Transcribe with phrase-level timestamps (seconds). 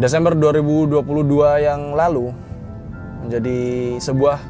[0.00, 2.32] Desember 2022 yang lalu
[3.20, 3.60] menjadi
[4.00, 4.40] sebuah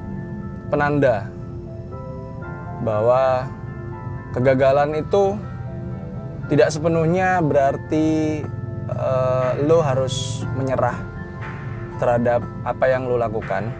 [0.70, 1.26] penanda
[2.86, 3.50] bahwa
[4.30, 5.34] kegagalan itu
[6.46, 8.38] tidak sepenuhnya berarti
[8.94, 10.94] uh, lo harus menyerah
[11.98, 13.74] terhadap apa yang lo lakukan.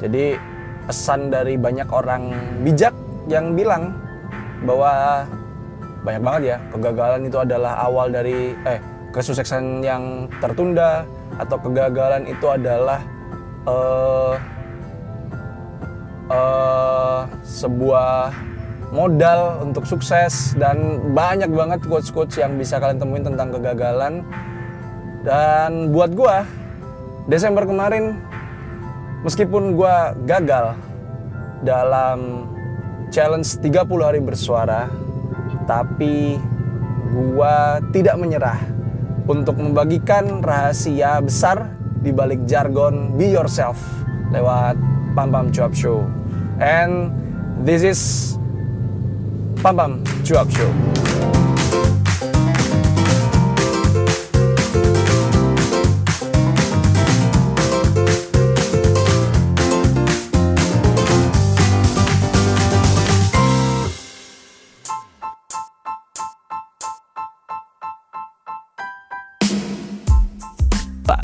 [0.00, 0.40] Jadi
[0.88, 2.32] pesan dari banyak orang
[2.64, 2.96] bijak
[3.28, 3.92] yang bilang
[4.64, 5.20] bahwa
[6.00, 11.02] banyak banget ya kegagalan itu adalah awal dari eh kesuksesan yang tertunda
[11.38, 13.02] atau kegagalan itu adalah
[13.66, 14.34] uh,
[16.30, 18.30] uh, sebuah
[18.90, 24.26] modal untuk sukses dan banyak banget quotes-quotes yang bisa kalian temuin tentang kegagalan.
[25.20, 26.48] Dan buat gua
[27.28, 28.16] Desember kemarin
[29.20, 30.74] meskipun gua gagal
[31.60, 32.48] dalam
[33.12, 34.88] challenge 30 hari bersuara
[35.68, 36.40] tapi
[37.12, 38.79] gua tidak menyerah
[39.30, 41.70] untuk membagikan rahasia besar
[42.02, 43.78] di balik jargon be yourself
[44.34, 44.74] lewat
[45.14, 46.02] Pam Pam Cuap Show
[46.58, 47.14] and
[47.62, 48.00] this is
[49.62, 49.92] Pam Pam
[50.26, 51.09] Cuap Show.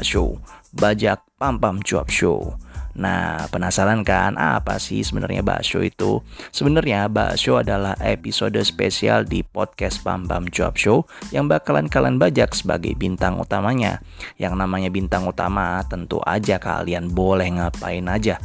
[0.07, 0.39] Show,
[0.71, 2.55] Bajak Pam Pam Cuap Show.
[2.97, 6.25] Nah, penasaran kan apa sih sebenarnya bakso itu?
[6.49, 12.57] Sebenarnya bakso adalah episode spesial di podcast Bam Bam Job Show yang bakalan kalian bajak
[12.57, 14.01] sebagai bintang utamanya.
[14.41, 18.41] Yang namanya bintang utama tentu aja kalian boleh ngapain aja.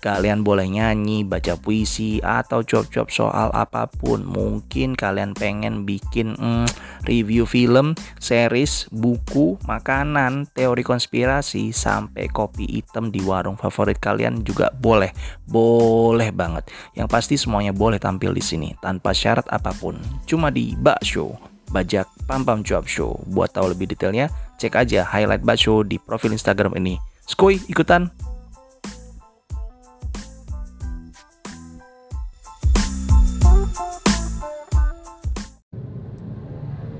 [0.00, 4.22] Kalian boleh nyanyi, baca puisi, atau cuap-cuap soal apa pun.
[4.22, 6.68] Mungkin kalian pengen bikin mm,
[7.08, 14.70] review film, series, buku, makanan, teori konspirasi, sampai kopi hitam di warung favorit kalian juga
[14.76, 15.10] boleh.
[15.48, 16.68] Boleh banget.
[16.94, 19.98] Yang pasti semuanya boleh tampil di sini tanpa syarat apa pun.
[20.28, 21.34] Cuma di Bak Show.
[21.74, 23.18] Bajak Pam Pam Cuap Show.
[23.26, 24.30] Buat tahu lebih detailnya,
[24.62, 26.94] cek aja highlight Bak Show di profil Instagram ini.
[27.26, 28.06] Skoy, ikutan!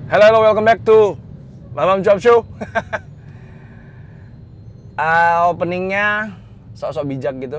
[0.06, 1.18] Hello, hello, welcome back to
[1.74, 2.46] Mamam Job Show.
[4.94, 6.30] uh, openingnya
[6.78, 7.58] sok-sok bijak gitu.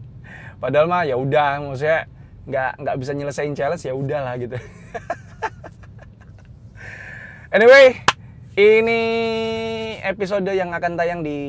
[0.60, 2.04] Padahal mah ya udah, maksudnya
[2.44, 4.60] nggak nggak bisa nyelesain challenge ya udahlah gitu.
[7.56, 7.96] anyway,
[8.52, 9.00] ini
[10.04, 11.40] episode yang akan tayang di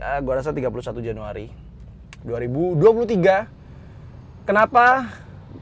[0.00, 0.72] uh, gua rasa 31
[1.04, 1.52] Januari
[2.24, 4.48] 2023.
[4.48, 5.04] Kenapa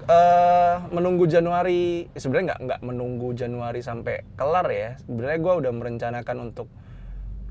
[0.07, 2.09] uh, menunggu Januari.
[2.17, 4.91] Sebenarnya nggak nggak menunggu Januari sampai kelar ya.
[5.05, 6.69] Sebenarnya gue udah merencanakan untuk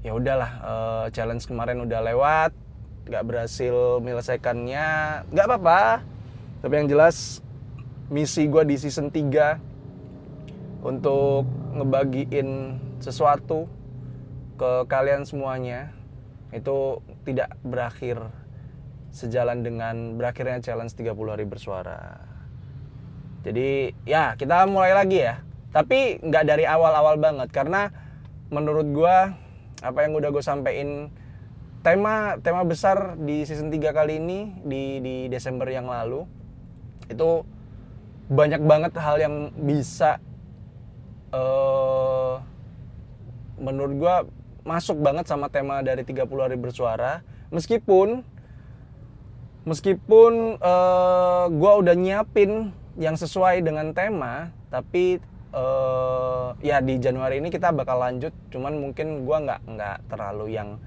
[0.01, 2.51] ya udahlah uh, challenge kemarin udah lewat
[3.05, 4.87] nggak berhasil menyelesaikannya.
[5.29, 5.81] Nggak apa-apa.
[6.61, 7.41] Tapi yang jelas
[8.11, 11.45] misi gue di season 3 untuk
[11.77, 13.65] ngebagiin sesuatu
[14.61, 15.89] ke kalian semuanya
[16.53, 18.19] itu tidak berakhir
[19.11, 22.30] sejalan dengan berakhirnya challenge 30 hari bersuara
[23.41, 25.41] jadi ya kita mulai lagi ya.
[25.71, 27.89] Tapi nggak dari awal-awal banget karena
[28.51, 29.17] menurut gue
[29.81, 31.09] apa yang udah gue sampein
[31.81, 36.27] tema tema besar di season 3 kali ini di di Desember yang lalu
[37.09, 37.41] itu
[38.29, 40.21] banyak banget hal yang bisa
[41.33, 42.39] uh,
[43.57, 44.15] menurut gue
[44.61, 48.21] masuk banget sama tema dari 30 hari bersuara meskipun
[49.65, 55.19] meskipun uh, eh, gue udah nyiapin yang sesuai dengan tema tapi
[55.55, 60.79] uh, ya di Januari ini kita bakal lanjut cuman mungkin gue nggak nggak terlalu yang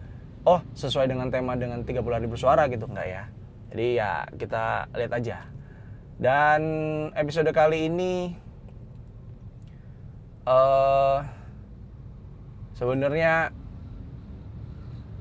[0.44, 3.25] oh sesuai dengan tema dengan 30 hari bersuara gitu nggak ya.
[3.72, 5.38] Jadi ya kita lihat aja.
[6.15, 6.62] Dan
[7.19, 8.38] episode kali ini
[10.47, 11.24] uh,
[12.78, 13.51] sebenarnya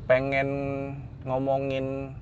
[0.06, 0.50] pengen
[1.24, 2.14] ngomongin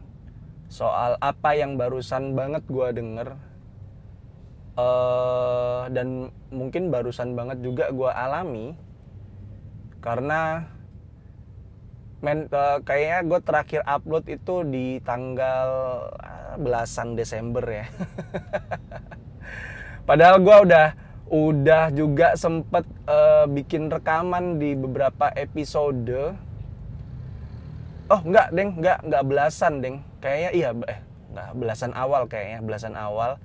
[0.71, 3.35] soal apa yang barusan banget gue denger
[4.75, 8.75] uh, dan mungkin barusan banget juga gue alami
[10.01, 10.65] karena
[12.21, 15.69] men uh, kayaknya gue terakhir upload itu di tanggal
[16.21, 17.85] uh, belasan Desember ya.
[20.07, 20.87] Padahal gue udah
[21.31, 26.37] udah juga sempet uh, bikin rekaman di beberapa episode.
[28.11, 29.95] Oh enggak deng enggak enggak belasan deng.
[30.21, 30.99] Kayaknya iya eh
[31.33, 33.41] enggak belasan awal kayaknya belasan awal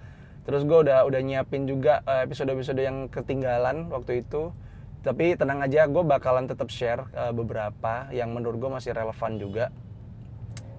[0.46, 4.54] terus gue udah udah nyiapin juga eh, episode-episode yang ketinggalan waktu itu.
[5.02, 9.70] Tapi tenang aja gue bakalan tetap share uh, beberapa yang menurut gue masih relevan juga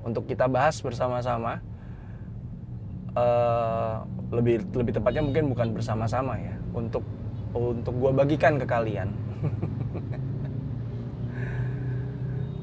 [0.03, 1.63] untuk kita bahas bersama-sama.
[3.15, 4.03] Uh,
[4.35, 7.07] lebih lebih tepatnya mungkin bukan bersama-sama ya untuk
[7.55, 9.15] untuk gue bagikan ke kalian.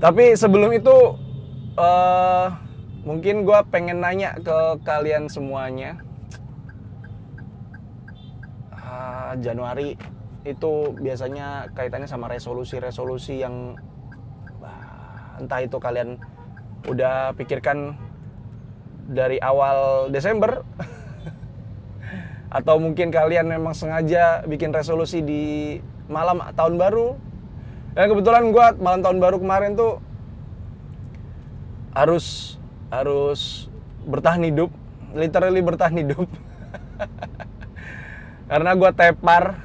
[0.04, 1.16] Tapi sebelum itu
[1.80, 2.52] uh,
[3.08, 6.03] mungkin gue pengen nanya ke kalian semuanya
[9.40, 9.96] Januari
[10.44, 13.76] itu biasanya kaitannya sama resolusi-resolusi yang
[15.40, 16.20] entah itu kalian
[16.86, 17.96] udah pikirkan
[19.08, 20.62] dari awal Desember
[22.58, 25.42] atau mungkin kalian memang sengaja bikin resolusi di
[26.06, 27.16] malam tahun baru.
[27.94, 30.02] Dan kebetulan gue malam tahun baru kemarin tuh
[31.94, 32.58] harus
[32.90, 33.70] harus
[34.02, 34.70] bertahan hidup
[35.14, 36.26] literally bertahan hidup
[38.44, 39.56] karena gue tepar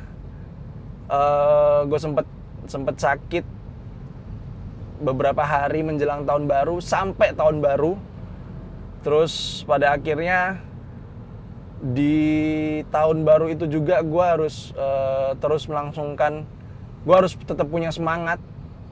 [1.12, 2.26] uh, eh, gue sempet
[2.70, 3.46] sempet sakit
[5.00, 7.96] beberapa hari menjelang tahun baru sampai tahun baru.
[9.00, 10.60] Terus pada akhirnya
[11.80, 16.44] di tahun baru itu juga gue harus uh, terus melangsungkan
[17.08, 18.40] gue harus tetap punya semangat.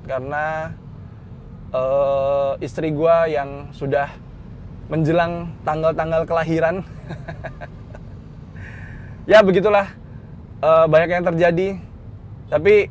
[0.07, 0.71] Karena
[1.75, 4.07] uh, istri gue yang sudah
[4.87, 6.79] menjelang tanggal-tanggal kelahiran
[9.27, 9.91] ya begitulah.
[10.57, 11.67] Uh, banyak yang terjadi.
[12.47, 12.89] Tapi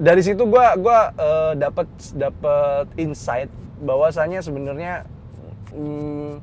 [0.00, 3.52] dari situ gue gua uh, dapat dapat insight
[3.84, 5.04] bahwasanya sebenarnya
[5.72, 6.40] hmm,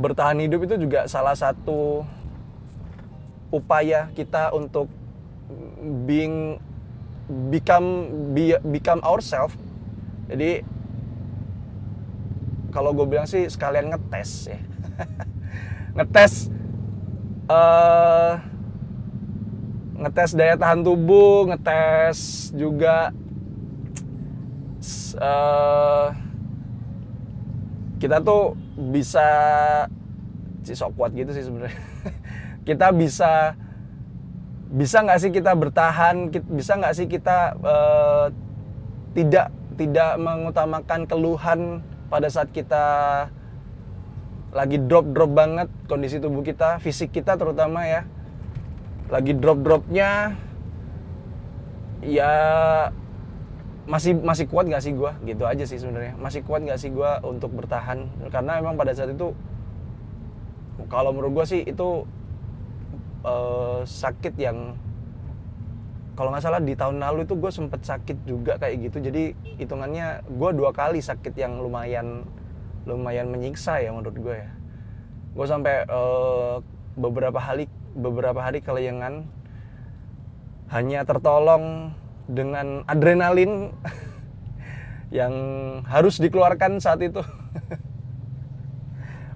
[0.00, 2.08] bertahan hidup itu juga salah satu
[3.52, 4.88] upaya kita untuk
[6.08, 6.56] being
[7.52, 9.56] become be, become ourselves
[10.28, 10.64] jadi
[12.72, 14.60] kalau gue bilang sih sekalian ngetes ya
[15.94, 16.50] ngetes
[17.46, 18.42] uh,
[19.94, 23.14] ngetes daya tahan tubuh, ngetes juga
[25.16, 26.10] uh,
[28.02, 28.58] kita tuh
[28.90, 29.28] bisa
[30.64, 31.78] sok kuat gitu sih sebenarnya.
[32.68, 33.54] kita bisa
[34.74, 38.26] bisa nggak sih kita bertahan, bisa nggak sih kita uh,
[39.14, 41.60] tidak tidak mengutamakan keluhan
[42.10, 42.84] pada saat kita
[44.54, 48.06] lagi drop drop banget kondisi tubuh kita, fisik kita terutama ya.
[49.10, 50.38] Lagi drop-dropnya
[52.00, 52.32] ya
[53.84, 56.14] masih masih kuat nggak sih gue gitu aja sih sebenarnya.
[56.16, 58.06] Masih kuat nggak sih gue untuk bertahan?
[58.30, 59.34] Karena emang pada saat itu
[60.86, 62.06] kalau menurut gue sih itu
[63.26, 64.78] uh, sakit yang
[66.14, 69.02] kalau nggak salah di tahun lalu itu gue sempet sakit juga kayak gitu.
[69.02, 72.22] Jadi hitungannya gue dua kali sakit yang lumayan
[72.84, 74.50] lumayan menyiksa ya menurut gue ya
[75.34, 76.62] gue sampai uh,
[76.94, 79.26] beberapa hari beberapa hari kelayangan
[80.70, 81.94] hanya tertolong
[82.26, 83.74] dengan adrenalin
[85.18, 85.34] yang
[85.86, 87.20] harus dikeluarkan saat itu.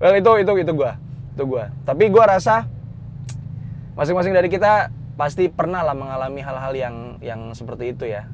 [0.02, 0.92] well itu itu itu gua,
[1.36, 1.64] itu gua.
[1.84, 2.66] Tapi gua rasa
[3.94, 8.26] masing-masing dari kita pasti pernah lah mengalami hal-hal yang yang seperti itu ya.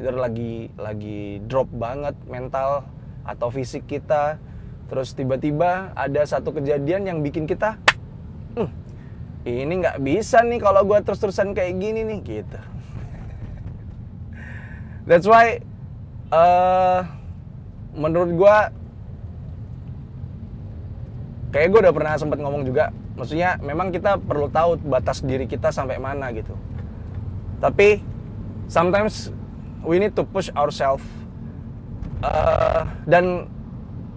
[0.00, 2.88] Itu lagi lagi drop banget mental
[3.22, 4.40] atau fisik kita.
[4.90, 7.78] Terus tiba-tiba ada satu kejadian yang bikin kita,
[8.58, 8.70] hmm,
[9.46, 12.58] ini nggak bisa nih kalau gue terus-terusan kayak gini nih gitu.
[15.08, 15.62] That's why
[16.34, 17.06] uh,
[17.94, 18.56] menurut gue
[21.54, 25.70] kayak gue udah pernah sempat ngomong juga maksudnya memang kita perlu tahu batas diri kita
[25.70, 26.58] sampai mana gitu.
[27.62, 28.00] Tapi
[28.66, 29.30] sometimes
[29.86, 31.04] we need to push ourselves
[32.24, 33.46] uh, dan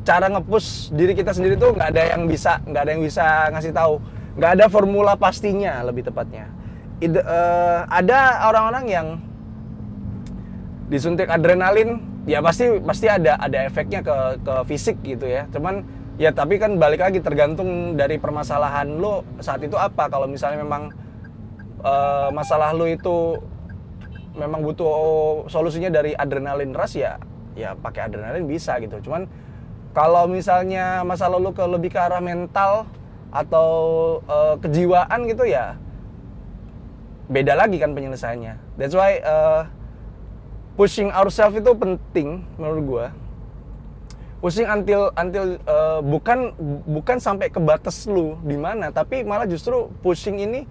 [0.04, 3.72] cara ngepush diri kita sendiri tuh nggak ada yang bisa nggak ada yang bisa ngasih
[3.72, 3.96] tahu.
[4.36, 6.52] Nggak ada formula pastinya lebih tepatnya.
[7.00, 9.08] Ide, uh, ada orang-orang yang
[10.92, 15.48] disuntik adrenalin ya pasti pasti ada ada efeknya ke ke fisik gitu ya.
[15.50, 15.88] Cuman
[16.20, 20.12] ya tapi kan balik lagi tergantung dari permasalahan lo saat itu apa.
[20.12, 20.92] Kalau misalnya memang
[21.82, 23.40] uh, masalah lo itu
[24.34, 27.22] memang butuh solusinya dari adrenalin ras ya
[27.54, 28.98] ya pakai adrenalin bisa gitu.
[29.06, 29.30] Cuman
[29.94, 32.90] kalau misalnya masalah lo ke lebih ke arah mental
[33.34, 33.70] atau
[34.30, 35.78] uh, kejiwaan gitu ya
[37.32, 38.78] beda lagi kan penyelesaiannya.
[38.78, 39.66] That's why uh,
[40.76, 43.06] pushing ourselves itu penting menurut gue.
[44.44, 46.52] Pushing until until uh, bukan
[46.84, 50.68] bukan sampai ke batas lu di mana, tapi malah justru pushing ini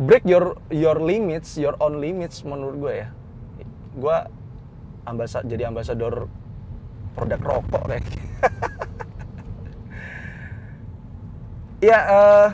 [0.00, 3.08] break your your limits, your own limits menurut gue ya.
[3.96, 4.16] Gue
[5.04, 6.26] ambasad jadi ambasador
[7.16, 8.04] produk rokok kayak.
[8.04, 8.20] Gitu.
[11.88, 12.46] ya uh,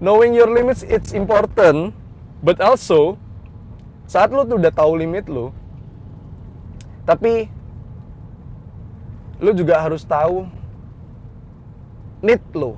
[0.00, 1.92] knowing your limits it's important
[2.40, 3.20] but also
[4.08, 5.52] saat lu tuh udah tahu limit lu
[7.04, 7.48] tapi
[9.40, 10.44] lu juga harus tahu
[12.20, 12.76] need lu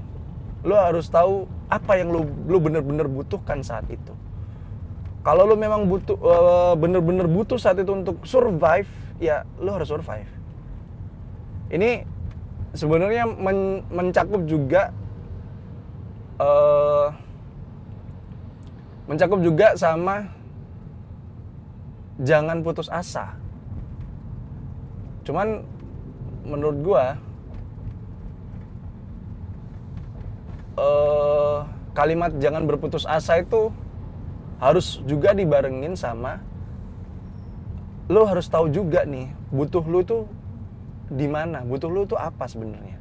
[0.62, 4.14] lu harus tahu apa yang lu lu bener-bener butuhkan saat itu
[5.26, 8.86] kalau lu memang butuh eh, bener-bener butuh saat itu untuk survive
[9.18, 10.41] ya lu harus survive
[11.72, 12.04] ini
[12.76, 14.92] sebenarnya men- mencakup juga
[16.36, 17.08] eh
[19.08, 20.28] mencakup juga sama
[22.22, 23.34] jangan putus asa.
[25.24, 25.64] Cuman
[26.44, 27.04] menurut gua
[30.76, 31.58] eh
[31.92, 33.68] kalimat jangan berputus asa itu
[34.60, 36.40] harus juga dibarengin sama
[38.08, 40.18] lu harus tahu juga nih butuh lu itu
[41.12, 41.60] di mana?
[41.62, 42.96] Butuh lu itu apa sebenarnya?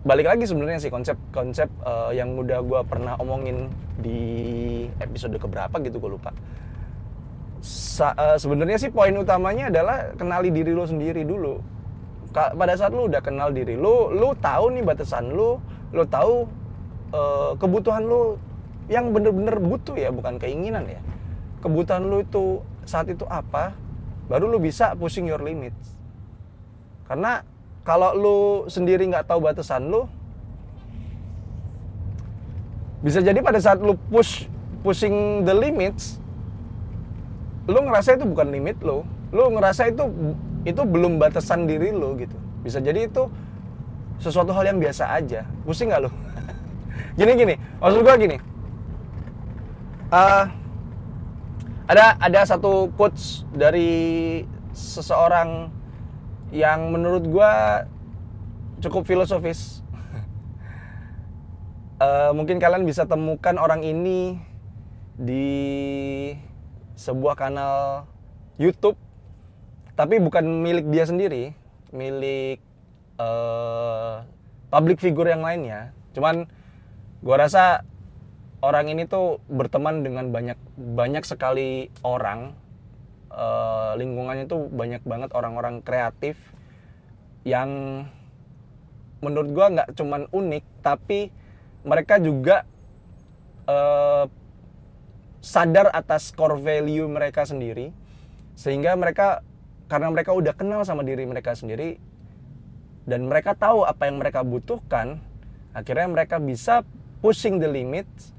[0.00, 3.68] Balik lagi sebenarnya sih konsep-konsep eh, yang udah gua pernah omongin
[4.00, 4.18] di
[4.96, 6.32] episode keberapa gitu gue lupa.
[8.00, 11.60] Eh, sebenarnya sih poin utamanya adalah kenali diri lu sendiri dulu.
[12.32, 15.60] Ka- pada saat lu udah kenal diri lu lu tahu nih batasan lu
[15.92, 16.48] lu tahu
[17.12, 18.40] eh, kebutuhan lu
[18.88, 21.00] yang bener-bener butuh ya bukan keinginan ya.
[21.60, 23.76] Kebutuhan lu itu saat itu apa
[24.32, 25.99] baru lu bisa pushing your limits
[27.10, 27.42] karena
[27.82, 28.38] kalau lu
[28.70, 30.06] sendiri nggak tahu batasan lu
[33.02, 34.46] bisa jadi pada saat lu push
[34.86, 36.20] pushing the limits
[37.70, 39.06] lu ngerasa itu bukan limit lu.
[39.30, 40.04] Lu ngerasa itu
[40.66, 42.34] itu belum batasan diri lu gitu.
[42.66, 43.30] Bisa jadi itu
[44.18, 45.46] sesuatu hal yang biasa aja.
[45.62, 46.10] Pusing nggak lu?
[47.18, 47.54] Gini gini.
[47.78, 48.36] Maksud gua gini.
[50.10, 50.44] Eh,
[51.86, 54.42] ada ada satu quotes dari
[54.74, 55.70] seseorang
[56.50, 57.84] yang menurut gua
[58.82, 59.80] cukup filosofis
[62.00, 64.40] Eh, mungkin kalian bisa temukan orang ini
[65.20, 65.52] di
[66.96, 68.08] sebuah kanal
[68.56, 68.96] YouTube,
[70.00, 71.52] tapi bukan milik dia sendiri,
[71.92, 72.56] milik
[73.20, 74.14] eh,
[74.72, 75.92] public figure yang lainnya.
[76.16, 76.48] Cuman
[77.20, 77.84] gua rasa
[78.64, 82.56] orang ini tuh berteman dengan banyak banyak sekali orang,
[83.40, 86.36] Eh, lingkungannya tuh banyak banget orang-orang kreatif
[87.48, 88.04] yang
[89.24, 91.32] menurut gua nggak cuman unik, tapi
[91.80, 92.68] mereka juga
[93.64, 94.28] eh,
[95.40, 97.96] sadar atas core value mereka sendiri.
[98.60, 99.40] Sehingga mereka
[99.88, 101.96] karena mereka udah kenal sama diri mereka sendiri
[103.08, 105.18] dan mereka tahu apa yang mereka butuhkan
[105.74, 106.86] akhirnya mereka bisa
[107.18, 108.30] pushing the limits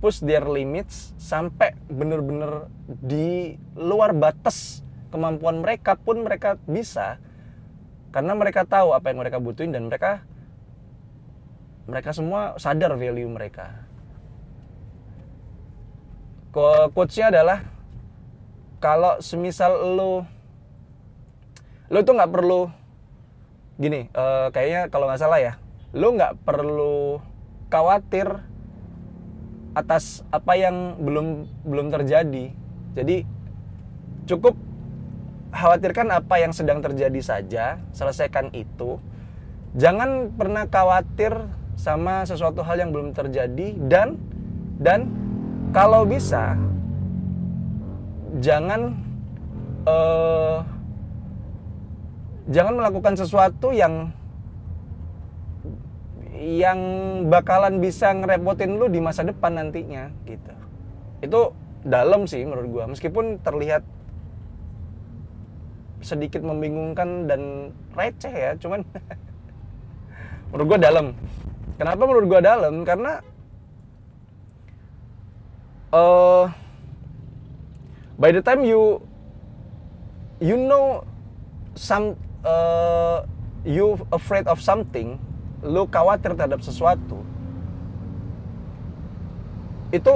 [0.00, 4.80] push their limits sampai bener-bener di luar batas
[5.12, 7.20] kemampuan mereka pun mereka bisa.
[8.10, 10.24] Karena mereka tahu apa yang mereka butuhin dan mereka
[11.86, 13.86] mereka semua sadar value mereka.
[16.50, 17.62] Quotes-nya adalah
[18.82, 20.26] kalau semisal lo
[21.92, 22.72] lo tuh nggak perlu
[23.76, 25.52] gini eh, kayaknya kalau nggak salah ya
[25.94, 27.20] lo nggak perlu
[27.70, 28.49] khawatir
[29.74, 32.50] atas apa yang belum belum terjadi.
[32.98, 33.16] Jadi
[34.26, 34.58] cukup
[35.54, 38.98] khawatirkan apa yang sedang terjadi saja selesaikan itu.
[39.78, 41.30] Jangan pernah khawatir
[41.78, 44.18] sama sesuatu hal yang belum terjadi dan
[44.82, 45.06] dan
[45.70, 46.58] kalau bisa
[48.42, 48.98] jangan
[49.86, 50.58] eh,
[52.50, 54.10] jangan melakukan sesuatu yang
[56.40, 56.80] yang
[57.28, 60.52] bakalan bisa ngerepotin lu di masa depan nantinya gitu.
[61.20, 61.40] Itu
[61.84, 62.84] dalam sih menurut gua.
[62.88, 63.84] Meskipun terlihat
[66.00, 68.80] sedikit membingungkan dan receh ya cuman
[70.48, 71.06] menurut gua dalam.
[71.76, 72.74] Kenapa menurut gua dalam?
[72.88, 73.20] Karena
[75.92, 76.44] eh
[78.16, 79.04] by the time you
[80.40, 81.04] you know
[81.76, 82.16] some
[82.48, 83.28] uh,
[83.68, 85.20] you afraid of something
[85.60, 87.20] lu khawatir terhadap sesuatu
[89.90, 90.14] itu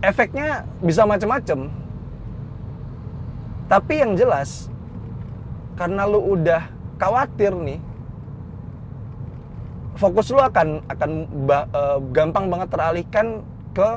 [0.00, 1.68] efeknya bisa macam-macam
[3.70, 4.66] tapi yang jelas
[5.78, 6.66] karena lu udah
[6.98, 7.80] khawatir nih
[10.00, 11.10] fokus lu akan akan
[11.52, 13.26] eh, gampang banget teralihkan
[13.76, 13.88] ke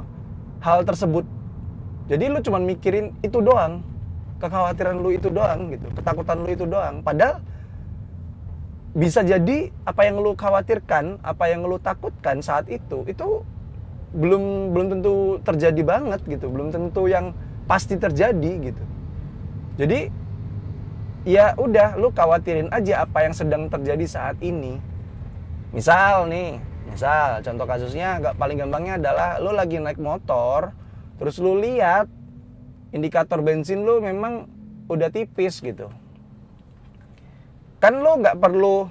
[0.59, 1.23] hal tersebut.
[2.11, 3.79] Jadi lu cuman mikirin itu doang
[4.43, 6.99] kekhawatiran lu itu doang gitu ketakutan lu itu doang.
[6.99, 7.39] Padahal
[8.93, 13.41] bisa jadi apa yang lu khawatirkan apa yang lu takutkan saat itu itu
[14.13, 17.33] belum belum tentu terjadi banget gitu belum tentu yang
[17.65, 18.83] pasti terjadi gitu.
[19.79, 20.11] Jadi
[21.25, 24.77] ya udah lu khawatirin aja apa yang sedang terjadi saat ini.
[25.73, 30.75] Misal nih misal contoh kasusnya nggak paling gampangnya adalah lu lagi naik motor
[31.17, 32.11] terus lu lihat
[32.91, 34.45] indikator bensin lu memang
[34.91, 35.89] udah tipis gitu
[37.83, 38.87] kan lu nggak perlu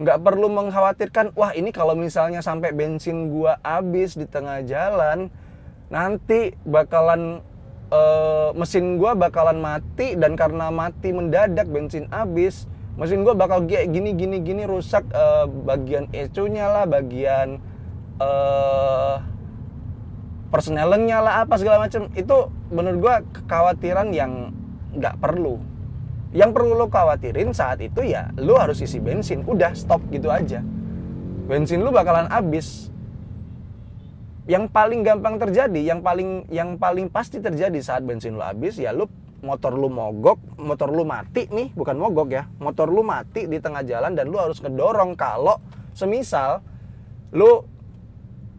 [0.00, 5.28] nggak perlu mengkhawatirkan wah ini kalau misalnya sampai bensin gua habis di tengah jalan
[5.92, 7.44] nanti bakalan
[7.92, 12.64] eh, mesin gua bakalan mati dan karena mati mendadak bensin habis
[12.96, 17.60] mesin gua bakal gini gini gini rusak eh, bagian ECU-nya lah bagian
[18.16, 19.16] eh
[20.48, 24.56] persnelennya lah apa segala macam itu menurut gua kekhawatiran yang
[24.96, 25.60] nggak perlu
[26.30, 29.42] yang perlu lo khawatirin saat itu ya lo harus isi bensin.
[29.42, 30.62] Udah stop gitu aja.
[31.50, 32.90] Bensin lo bakalan habis.
[34.46, 38.90] Yang paling gampang terjadi yang paling yang paling pasti terjadi saat bensin lo habis ya
[38.90, 39.06] lo
[39.40, 41.74] motor lu mogok motor lu mati nih.
[41.74, 45.58] Bukan mogok ya motor lu mati di tengah jalan dan lu harus ngedorong kalau
[45.98, 46.62] semisal
[47.34, 47.66] lu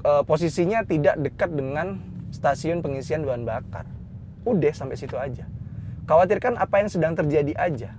[0.03, 2.03] eh, posisinya tidak dekat dengan
[2.35, 3.87] stasiun pengisian bahan bakar.
[4.43, 5.47] Udah sampai situ aja
[6.11, 7.95] khawatirkan apa yang sedang terjadi aja.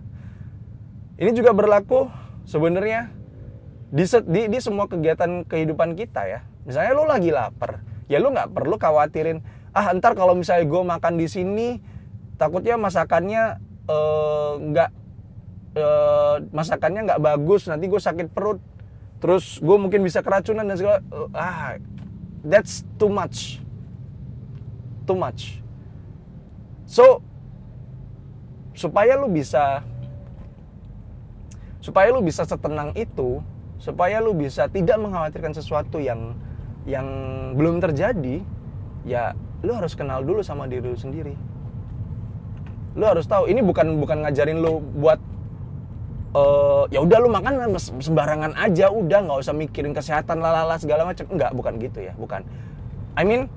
[1.16, 2.12] Ini juga berlaku
[2.44, 3.08] sebenarnya
[3.88, 6.40] di, di, di semua kegiatan kehidupan kita ya.
[6.68, 7.80] Misalnya lu lagi lapar,
[8.12, 9.40] ya lu nggak perlu khawatirin,
[9.72, 11.80] ah ntar kalau misalnya gue makan di sini,
[12.36, 13.56] takutnya masakannya
[13.88, 14.90] eh, nggak
[15.80, 18.60] eh, masakannya nggak bagus, nanti gue sakit perut,
[19.24, 21.00] terus gue mungkin bisa keracunan dan segala,
[21.32, 21.80] ah
[22.44, 23.58] that's too much,
[25.08, 25.64] too much.
[26.84, 27.24] So
[28.72, 29.84] supaya lu bisa
[31.82, 33.42] supaya lu bisa setenang itu
[33.82, 36.38] supaya lu bisa tidak mengkhawatirkan sesuatu yang
[36.86, 37.06] yang
[37.58, 38.42] belum terjadi
[39.02, 41.34] ya lu harus kenal dulu sama diri lu sendiri.
[42.94, 45.18] Lu harus tahu ini bukan bukan ngajarin lu buat
[46.32, 51.26] eh ya udah lu makan sembarangan aja udah nggak usah mikirin kesehatan lalala segala macam.
[51.30, 52.46] Enggak bukan gitu ya bukan.
[53.18, 53.50] I mean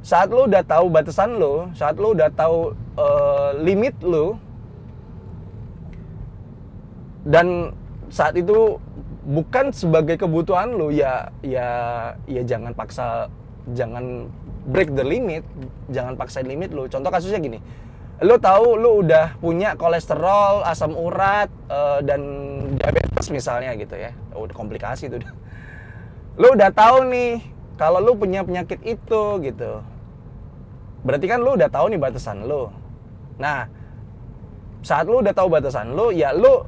[0.00, 4.36] saat lu udah tahu batasan lu saat lu udah tahu eh, limit lu
[7.30, 7.70] dan
[8.10, 8.82] saat itu
[9.22, 11.68] bukan sebagai kebutuhan lu ya ya
[12.26, 13.30] ya jangan paksa
[13.70, 14.26] jangan
[14.66, 15.46] break the limit
[15.94, 16.90] jangan paksain limit lu.
[16.90, 17.62] Contoh kasusnya gini
[18.20, 22.20] lu tahu lu udah punya kolesterol asam urat eh, dan
[22.76, 24.12] diabetes misalnya gitu ya.
[24.36, 25.24] Udah komplikasi tuh.
[26.36, 27.40] Lu udah tahu nih
[27.80, 29.80] kalau lu punya penyakit itu gitu.
[31.00, 32.68] Berarti kan lu udah tahu nih batasan lu.
[33.40, 33.70] Nah
[34.84, 36.64] saat lu udah tahu batasan lu ya lu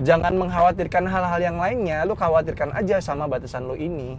[0.00, 4.16] jangan mengkhawatirkan hal-hal yang lainnya lu khawatirkan aja sama batasan lu ini.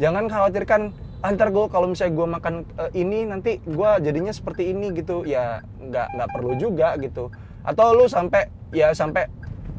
[0.00, 4.92] Jangan khawatirkan antar gue kalau misalnya gue makan eh, ini nanti gue jadinya seperti ini
[4.96, 5.28] gitu.
[5.28, 7.28] Ya nggak nggak perlu juga gitu.
[7.60, 9.28] Atau lu sampai ya sampai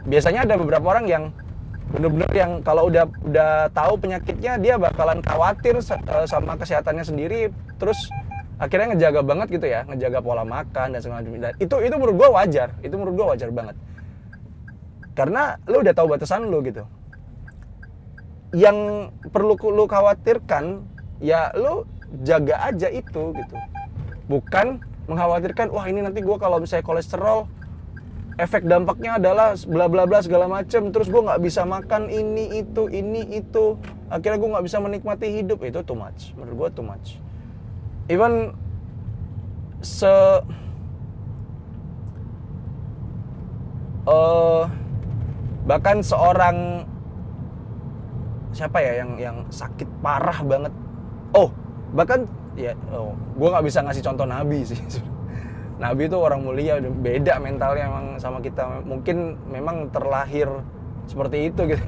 [0.06, 1.24] biasanya ada beberapa orang yang
[1.92, 7.50] bener-bener yang kalau udah udah tahu penyakitnya dia bakalan khawatir eh, sama kesehatannya sendiri.
[7.82, 7.98] Terus
[8.62, 11.58] akhirnya ngejaga banget gitu ya ngejaga pola makan dan segala macam.
[11.58, 12.78] Itu itu menurut gue wajar.
[12.86, 13.74] Itu menurut gue wajar banget
[15.12, 16.84] karena lu udah tahu batasan lu gitu.
[18.52, 20.84] Yang perlu lu khawatirkan
[21.24, 21.88] ya lu
[22.24, 23.56] jaga aja itu gitu.
[24.28, 27.48] Bukan mengkhawatirkan wah ini nanti gua kalau misalnya kolesterol
[28.40, 32.88] efek dampaknya adalah bla bla bla segala macem terus gua nggak bisa makan ini itu
[32.92, 33.80] ini itu.
[34.12, 35.64] Akhirnya gua nggak bisa menikmati hidup.
[35.64, 36.36] Itu too much.
[36.36, 37.20] Menurut gua too much.
[38.12, 38.52] Even
[39.80, 40.12] se
[44.08, 44.64] eh
[45.72, 46.84] bahkan seorang
[48.52, 50.74] siapa ya yang yang sakit parah banget.
[51.32, 51.48] Oh
[51.96, 52.28] bahkan
[52.60, 54.76] ya oh, gue nggak bisa ngasih contoh nabi sih.
[55.82, 58.86] Nabi itu orang mulia beda mentalnya emang sama kita.
[58.86, 60.46] Mungkin memang terlahir
[61.10, 61.82] seperti itu gitu.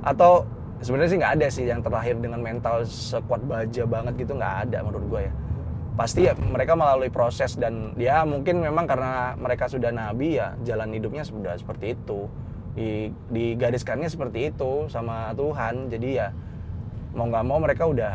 [0.00, 0.48] Atau
[0.80, 4.80] sebenarnya sih nggak ada sih yang terlahir dengan mental sekuat baja banget gitu nggak ada
[4.80, 5.32] menurut gue ya.
[5.92, 10.96] Pasti ya mereka melalui proses dan ya mungkin memang karena mereka sudah nabi ya jalan
[10.96, 12.32] hidupnya sudah seperti itu
[13.28, 15.92] digariskannya seperti itu sama Tuhan.
[15.92, 16.32] Jadi ya
[17.12, 18.14] mau nggak mau mereka udah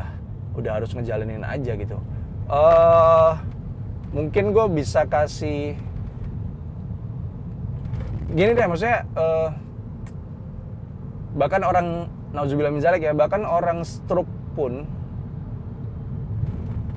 [0.58, 1.98] udah harus ngejalanin aja gitu.
[2.50, 3.34] Eh
[4.16, 5.76] mungkin gue bisa kasih
[8.34, 9.50] gini deh maksudnya eh
[11.38, 14.90] bahkan orang nauzubillah zalik ya bahkan orang stroke pun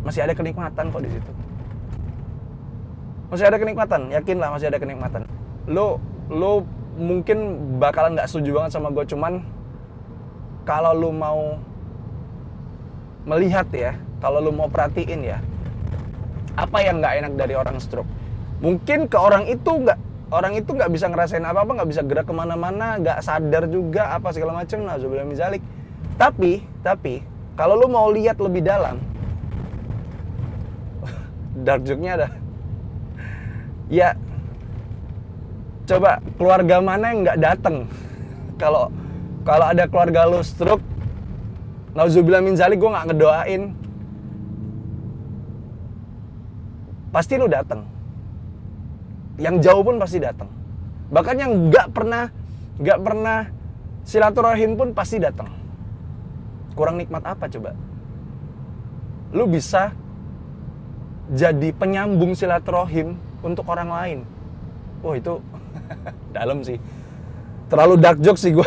[0.01, 1.33] masih ada kenikmatan kok di situ.
[3.29, 5.29] Masih ada kenikmatan yakinlah masih ada kenikmatan.
[5.69, 6.01] Lo
[6.33, 6.65] lo
[7.01, 7.39] mungkin
[7.81, 9.41] bakalan nggak setuju banget sama gue cuman
[10.69, 11.57] kalau lu mau
[13.25, 15.41] melihat ya kalau lu mau perhatiin ya
[16.61, 18.09] apa yang nggak enak dari orang stroke?
[18.61, 19.99] Mungkin ke orang itu nggak
[20.31, 24.15] orang itu nggak bisa ngerasain apa apa nggak bisa gerak ke mana-mana nggak sadar juga
[24.15, 25.59] apa segala macam nah min zalik
[26.15, 27.25] tapi tapi
[27.59, 29.01] kalau lu mau lihat lebih dalam
[31.67, 32.29] dark joke-nya ada.
[33.91, 34.15] Ya
[35.91, 37.77] coba keluarga mana yang nggak datang
[38.55, 38.87] kalau
[39.43, 40.85] kalau ada keluarga lu stroke
[41.99, 43.63] nauzubillah min zalik gue nggak ngedoain.
[47.11, 47.83] Pasti lu datang
[49.35, 50.47] yang jauh pun pasti datang
[51.11, 52.31] bahkan yang nggak pernah
[52.79, 53.51] nggak pernah
[54.07, 55.51] silaturahim pun pasti datang
[56.79, 57.75] kurang nikmat apa coba?
[59.35, 59.91] Lu bisa
[61.35, 64.19] jadi penyambung silaturahim untuk orang lain.
[65.03, 65.43] Wah itu
[66.37, 66.79] dalam sih.
[67.71, 68.67] Terlalu dark joke sih gue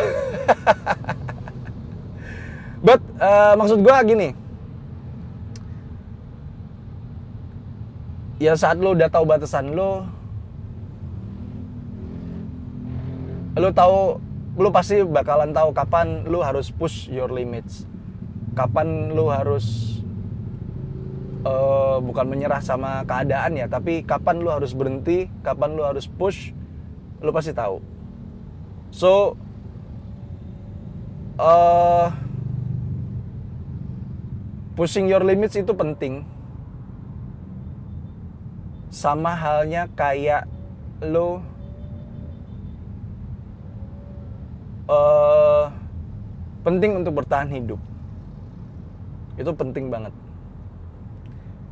[2.86, 4.28] but uh, maksud gue gini.
[8.42, 10.04] Ya saat lo udah tahu batasan lo
[13.54, 14.18] lo tahu
[14.58, 17.86] lo pasti bakalan tahu kapan lo harus push your limits.
[18.54, 19.94] Kapan lo harus
[21.44, 26.56] uh, bukan menyerah sama keadaan ya tapi kapan lo harus berhenti kapan lo harus push
[27.24, 27.80] lo pasti tahu.
[28.92, 29.34] So
[31.40, 32.12] uh,
[34.76, 36.28] pushing your limits itu penting.
[38.94, 40.46] Sama halnya kayak
[41.02, 41.42] lo
[44.86, 45.72] uh,
[46.62, 47.80] penting untuk bertahan hidup.
[49.34, 50.14] Itu penting banget.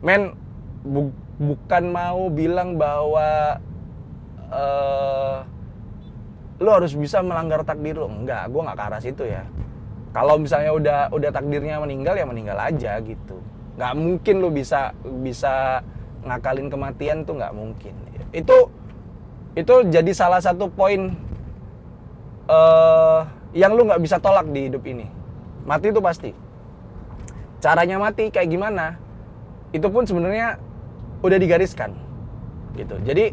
[0.03, 0.35] Men
[0.83, 3.63] bu bukan mau bilang bahwa
[4.53, 5.43] uh,
[6.63, 9.43] lo harus bisa melanggar takdir lo enggak gue nggak ke arah situ ya.
[10.13, 13.41] Kalau misalnya udah udah takdirnya meninggal ya meninggal aja gitu.
[13.81, 14.93] Nggak mungkin lo bisa
[15.25, 15.81] bisa
[16.23, 17.95] ngakalin kematian tuh nggak mungkin.
[18.31, 18.69] Itu
[19.57, 21.17] itu jadi salah satu poin
[22.47, 23.25] uh,
[23.57, 25.09] yang lu nggak bisa tolak di hidup ini.
[25.65, 26.31] Mati itu pasti.
[27.63, 28.99] Caranya mati kayak gimana
[29.73, 30.61] itu pun sebenarnya
[31.25, 31.97] udah digariskan
[32.77, 33.01] gitu.
[33.01, 33.33] Jadi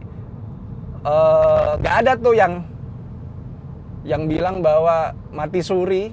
[1.80, 2.64] nggak uh, ada tuh yang
[4.04, 6.12] yang bilang bahwa mati suri.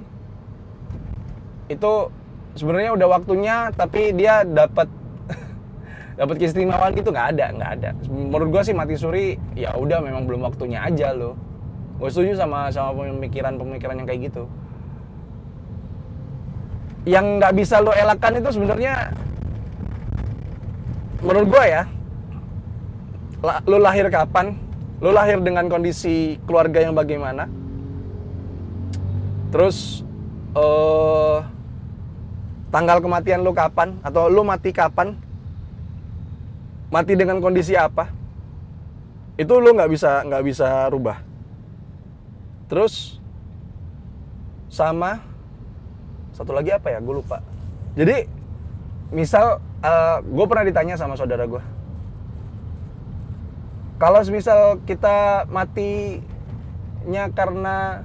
[1.67, 2.15] Itu
[2.55, 4.87] sebenarnya udah waktunya tapi dia dapat
[6.21, 7.91] dapat keistimewaan gitu nggak ada nggak ada.
[8.07, 11.35] Menurut gua sih mati suri ya udah memang belum waktunya aja loh.
[11.97, 14.45] Gue setuju sama sama pemikiran pemikiran yang kayak gitu.
[17.09, 19.17] Yang nggak bisa lo elakkan itu sebenarnya
[21.25, 21.83] menurut gue ya
[23.65, 24.66] lo lahir kapan
[24.97, 27.45] lo lahir dengan kondisi keluarga yang bagaimana?
[29.53, 30.01] Terus
[30.57, 31.45] uh,
[32.73, 34.01] tanggal kematian lo kapan?
[34.01, 35.13] Atau lo mati kapan?
[36.89, 38.09] Mati dengan kondisi apa?
[39.37, 41.21] Itu lo nggak bisa nggak bisa rubah.
[42.73, 43.21] Terus
[44.73, 45.21] sama
[46.33, 46.99] satu lagi apa ya?
[47.05, 47.45] Gue lupa.
[47.97, 48.29] Jadi
[49.13, 51.76] misal uh, gue pernah ditanya sama saudara gue
[53.97, 58.05] kalau misal kita matinya karena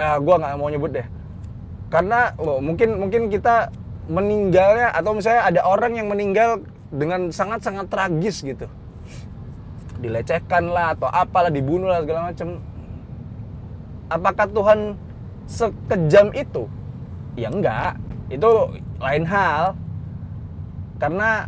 [0.00, 1.06] uh, gue nggak mau nyebut deh.
[1.92, 3.68] Karena oh, mungkin mungkin kita
[4.08, 8.64] meninggalnya atau misalnya ada orang yang meninggal dengan sangat sangat tragis gitu.
[10.00, 12.48] Dilecehkan lah atau apalah dibunuh lah segala macam
[14.08, 14.80] apakah Tuhan
[15.44, 16.64] sekejam itu?
[17.36, 18.00] Ya enggak.
[18.32, 19.76] Itu lain hal.
[20.98, 21.46] Karena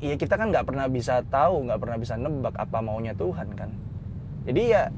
[0.00, 3.70] ya kita kan nggak pernah bisa tahu nggak pernah bisa nebak apa maunya Tuhan kan?
[4.48, 4.88] Jadi ya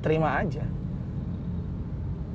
[0.00, 0.64] terima aja.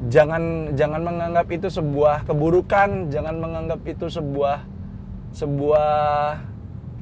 [0.10, 4.66] Jangan jangan menganggap itu sebuah keburukan jangan menganggap itu sebuah
[5.34, 5.94] sebuah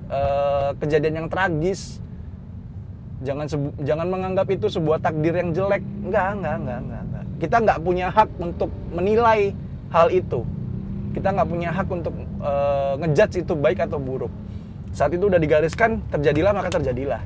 [0.07, 1.99] uh, kejadian yang tragis.
[3.19, 3.51] Jangan
[3.83, 5.83] jangan menganggap itu sebuah takdir yang jelek.
[6.07, 7.25] Enggak enggak enggak enggak, enggak.
[7.39, 9.51] kita nggak punya hak untuk menilai
[9.91, 10.47] hal itu.
[11.11, 14.31] Kita nggak punya hak untuk uh, ngejudge itu baik atau buruk
[14.93, 17.21] saat itu udah digariskan terjadilah maka terjadilah.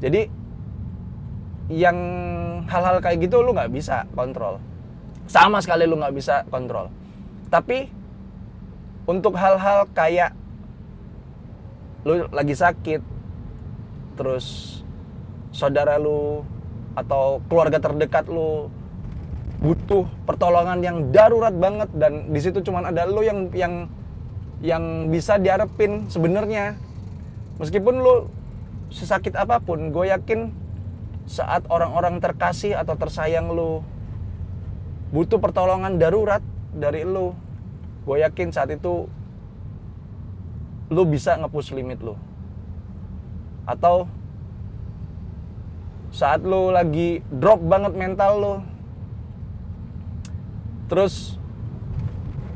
[0.00, 0.28] Jadi
[1.72, 1.96] yang
[2.68, 4.60] hal-hal kayak gitu lu nggak bisa kontrol.
[5.28, 6.92] Sama sekali lu nggak bisa kontrol.
[7.48, 7.88] Tapi
[9.04, 10.32] untuk hal-hal kayak
[12.04, 13.00] lu lagi sakit
[14.20, 14.80] terus
[15.52, 16.44] saudara lu
[16.94, 18.68] atau keluarga terdekat lu
[19.64, 23.88] butuh pertolongan yang darurat banget dan di situ cuma ada lu yang yang
[24.60, 26.78] yang bisa diharapin sebenarnya.
[27.58, 28.30] Meskipun lu
[28.90, 30.54] sesakit apa pun gue yakin
[31.24, 33.80] saat orang-orang terkasih atau tersayang lu
[35.10, 36.42] butuh pertolongan darurat
[36.74, 37.32] dari lu
[38.04, 39.08] gue yakin saat itu
[40.92, 42.14] lu bisa ngepush limit lu.
[43.64, 44.06] Atau
[46.14, 48.54] saat lo lagi drop banget mental lo
[50.86, 51.34] terus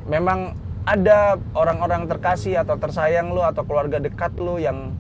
[0.07, 0.55] memang
[0.89, 4.97] ada orang-orang terkasih atau tersayang lo atau keluarga dekat lo yang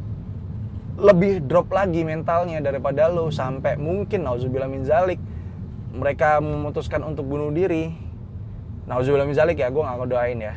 [1.00, 5.16] lebih drop lagi mentalnya daripada lo sampai mungkin nauzubillah min zalik
[5.96, 7.96] mereka memutuskan untuk bunuh diri.
[8.84, 10.54] Nauzubillah min zalik ya gue nggak doain ya.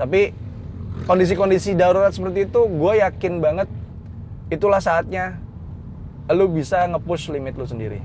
[0.00, 0.32] Tapi
[1.04, 3.68] kondisi-kondisi darurat seperti itu gue yakin banget
[4.48, 5.36] itulah saatnya
[6.32, 8.00] lo bisa nge-push limit lo sendiri.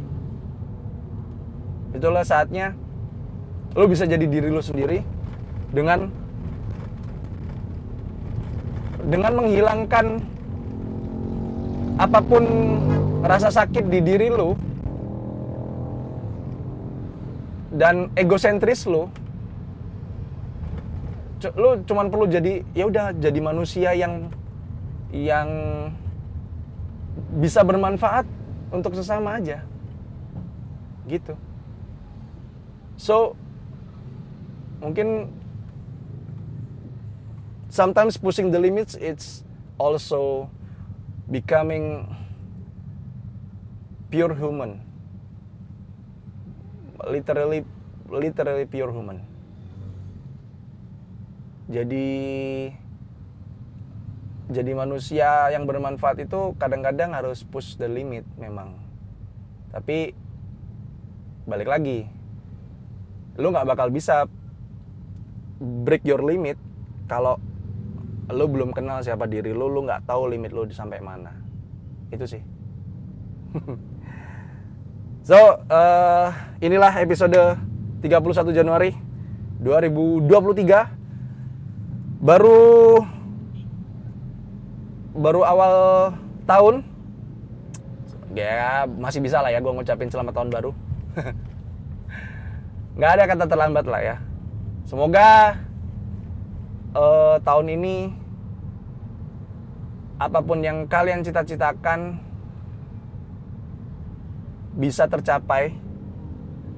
[1.96, 2.76] Itulah saatnya
[3.80, 5.00] lo bisa jadi diri lo sendiri
[5.72, 6.25] dengan
[9.06, 10.06] dengan menghilangkan
[11.96, 12.44] apa pun
[13.24, 14.58] rasa sakit di diri lu
[17.76, 19.08] dan egosentris lu
[21.54, 24.34] lu cuman perlu jadi ya udah jadi manusia yang
[25.14, 25.50] yang
[27.38, 28.26] bisa bermanfaat
[28.74, 29.62] untuk sesama aja.
[31.06, 31.38] Gitu.
[32.98, 33.38] So
[34.82, 35.30] mungkin
[37.76, 39.44] sometimes pushing the limits it's
[39.76, 40.48] also
[41.28, 42.08] becoming
[44.08, 44.80] pure human.
[47.04, 47.68] Literally
[48.08, 49.20] literally pure human.
[51.68, 52.08] Jadi
[54.46, 58.80] jadi manusia yang bermanfaat itu kadang-kadang harus push the limit memang.
[59.76, 60.16] Tapi
[61.44, 62.08] balik lagi
[63.36, 64.32] lu nggak bakal bisa
[65.60, 66.56] break your limit
[67.12, 67.36] kalau
[68.34, 71.30] lu belum kenal siapa diri lu, lu nggak tahu limit lu sampai mana.
[72.10, 72.42] Itu sih.
[75.30, 75.38] so,
[75.70, 77.38] uh, inilah episode
[78.02, 78.98] 31 Januari
[79.62, 82.26] 2023.
[82.26, 83.06] Baru
[85.16, 85.74] baru awal
[86.50, 86.82] tahun.
[88.36, 90.72] Ya, masih bisa lah ya gue ngucapin selamat tahun baru.
[92.98, 94.16] nggak ada kata terlambat lah ya.
[94.86, 95.58] Semoga
[96.96, 97.98] uh, tahun ini
[100.16, 102.24] apa pun yang kalian cita-citakan
[104.80, 105.76] bisa tercapai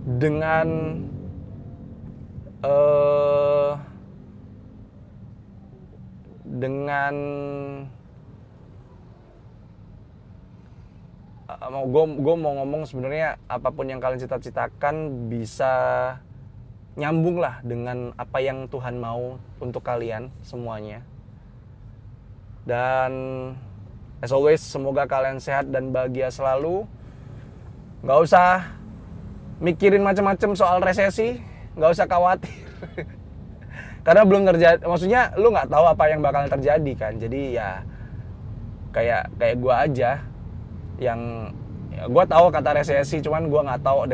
[0.06, 0.98] dengan
[2.66, 3.78] uh,
[6.46, 7.16] dengan
[11.46, 15.76] uh, mau gue mau ngomong sebenarnya apa pun yang kalian cita-citakan bisa
[16.98, 21.06] nyambung lah dengan apa yang Tuhan mau untuk kalian semuanya.
[22.66, 23.14] Dan
[24.20, 26.90] as always semoga kalian sehat dan bahagia selalu.
[28.02, 28.50] Gak usah
[29.62, 31.38] mikirin macam-macam soal resesi,
[31.78, 32.58] gak usah khawatir.
[34.06, 37.14] Karena belum terjadi, maksudnya lu nggak tahu apa yang bakal terjadi kan.
[37.20, 37.84] Jadi ya
[38.96, 40.24] kayak kayak gua aja
[40.96, 41.52] yang
[41.92, 44.08] ya gua tahu kata resesi, cuman gua nggak tahu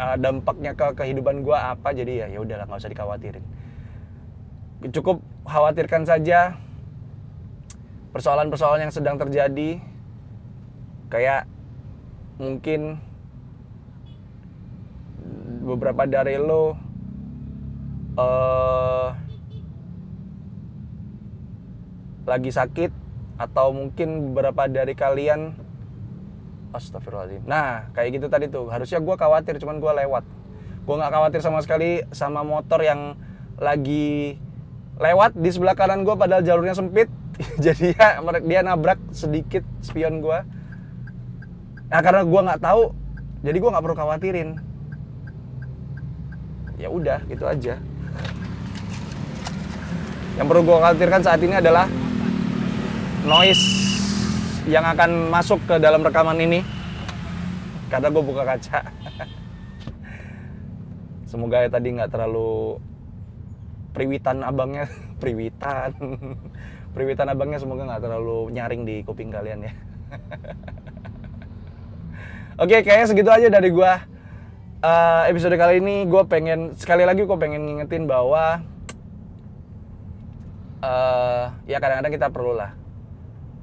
[0.00, 3.44] uh, dampaknya ke kehidupan gue apa jadi ya ya udahlah nggak usah dikhawatirin.
[4.88, 6.56] Cukup khawatirkan saja
[8.16, 9.76] persoalan-persoalan yang sedang terjadi.
[11.12, 11.44] Kayak
[12.40, 12.96] mungkin
[15.60, 16.78] beberapa dari lo
[18.16, 19.12] uh,
[22.24, 22.90] lagi sakit
[23.36, 25.69] atau mungkin beberapa dari kalian
[26.70, 27.42] Astagfirullahaladzim.
[27.46, 28.70] Nah, kayak gitu tadi tuh.
[28.70, 30.24] Harusnya gue khawatir, cuman gue lewat.
[30.86, 33.18] Gue nggak khawatir sama sekali sama motor yang
[33.60, 34.38] lagi
[35.00, 37.10] lewat di sebelah kanan gue padahal jalurnya sempit.
[37.64, 40.38] Jadi ya dia nabrak sedikit spion gue.
[41.90, 42.94] Nah, karena gue nggak tahu,
[43.42, 44.48] jadi gue nggak perlu khawatirin.
[46.78, 47.82] Ya udah, gitu aja.
[50.38, 51.90] Yang perlu gue khawatirkan saat ini adalah
[53.26, 53.99] noise
[54.70, 56.62] yang akan masuk ke dalam rekaman ini.
[57.90, 58.86] Karena gue buka kaca.
[61.26, 62.78] Semoga ya tadi nggak terlalu
[63.90, 64.86] priwitan abangnya.
[65.22, 65.90] Priwitan.
[66.94, 69.72] Priwitan abangnya semoga nggak terlalu nyaring di kuping kalian ya.
[72.62, 73.92] Oke kayaknya segitu aja dari gue
[74.84, 78.60] uh, episode kali ini gue pengen sekali lagi gue pengen ngingetin bahwa
[80.84, 82.76] uh, ya kadang-kadang kita perlu lah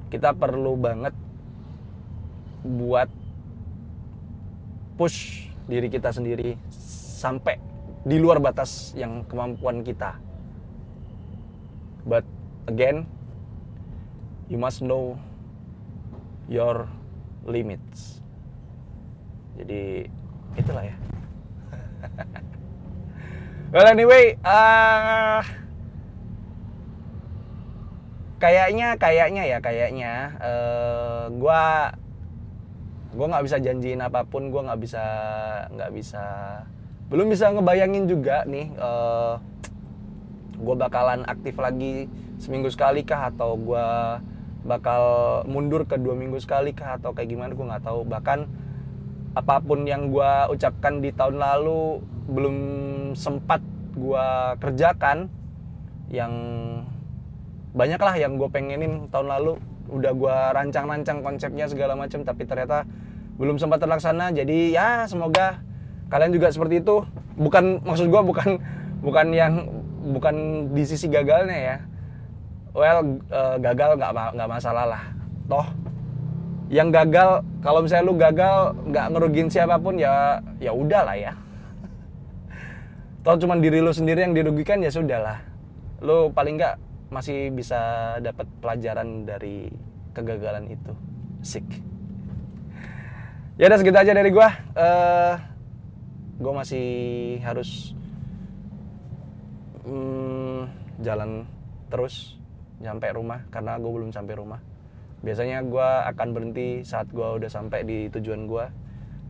[0.08, 1.12] kita perlu banget
[2.64, 3.08] buat
[4.96, 7.60] push diri kita sendiri sampai
[8.02, 10.16] di luar batas yang kemampuan kita.
[12.08, 12.24] But
[12.64, 13.04] again,
[14.48, 15.20] you must know
[16.48, 16.88] your
[17.44, 18.24] limits.
[19.60, 20.08] Jadi
[20.56, 20.96] itulah ya.
[23.76, 25.44] well anyway, uh,
[28.38, 31.92] kayaknya kayaknya ya kayaknya uh, gua
[33.08, 35.04] gue nggak bisa janjiin apa pun gue nggak bisa
[35.74, 36.24] nggak bisa
[37.08, 39.40] belum bisa ngebayangin juga nih uh,
[40.58, 42.06] gue bakalan aktif lagi
[42.38, 43.86] seminggu sekali kah atau gue
[44.66, 45.02] bakal
[45.46, 48.02] mundur ke dua minggu sekali kah atau kayak gimana gue nggak tahu.
[48.04, 48.38] Bahkan
[49.38, 52.56] apa pun yang gue ucapkan di tahun lalu belum
[53.14, 53.62] sempat
[53.94, 54.26] gue
[54.58, 55.30] kerjakan
[56.10, 56.32] yang
[57.72, 59.08] banyak lah yang gue pengenin.
[59.12, 59.56] Tahun lalu
[59.88, 62.84] udah gue rancang-rancang konsepnya segala macam tapi ternyata
[63.40, 64.32] belum sempat terlaksana.
[64.32, 65.60] Jadi ya semoga
[66.12, 67.04] kalian juga seperti itu.
[67.38, 68.58] Bukan maksud gue bukan
[69.00, 69.54] bukan yang
[70.12, 71.76] bukan di sisi gagalnya ya.
[72.76, 75.02] Well uh, gagal nggak nggak masalah lah.
[75.48, 75.66] Toh
[76.68, 81.32] yang gagal kalau misalnya lu gagal nggak ngerugin siapa pun ya ya udah lah ya.
[83.24, 85.38] Toh cuma diri lu sendiri yang dirugikan ya sudah lah.
[86.04, 89.72] Lu paling nggak masih bisa dapat pelajaran dari
[90.12, 90.92] kegagalan itu.
[91.40, 91.64] Sik.
[93.58, 94.54] Ya udah segitu aja dari gua.
[94.76, 95.34] Uh,
[96.38, 96.86] gua masih
[97.42, 97.96] harus
[99.82, 100.68] um,
[101.00, 101.48] jalan
[101.88, 102.38] terus
[102.78, 104.62] sampai rumah karena gue belum sampai rumah.
[105.24, 108.70] Biasanya gua akan berhenti saat gua udah sampai di tujuan gua.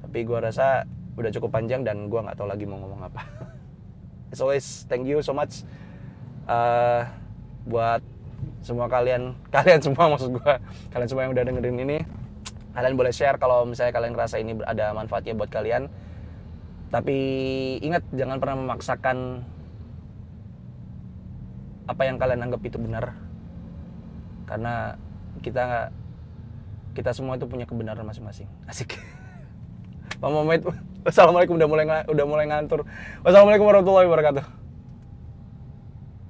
[0.05, 0.85] Tapi gua rasa
[1.17, 3.23] udah cukup panjang dan gua nggak tahu lagi mau ngomong apa.
[4.35, 5.64] As always, thank you so much.
[6.45, 7.09] Uh,
[7.68, 8.00] buat
[8.64, 10.52] semua kalian kalian semua maksud gue
[10.90, 11.98] kalian semua yang udah dengerin ini
[12.78, 15.90] kalian boleh share kalau misalnya kalian ngerasa ini ada manfaatnya buat kalian.
[16.94, 17.18] Tapi
[17.83, 19.42] ingat jangan pernah memaksakan
[21.90, 23.18] apa yang kalian anggap itu benar.
[24.46, 24.94] Karena
[25.42, 25.90] kita
[26.94, 28.46] kita semua itu punya kebenaran masing-masing.
[28.70, 28.94] Asik.
[30.22, 30.31] Pak
[31.02, 32.87] Assalamualaikum udah mulai udah mulai ngantur.
[33.26, 34.58] Wassalamualaikum warahmatullahi wabarakatuh